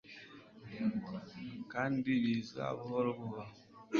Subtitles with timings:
[1.71, 3.43] kandi biza buhoro buhoro